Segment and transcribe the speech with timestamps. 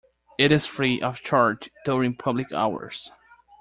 [0.39, 3.11] It is free of charge during public hours.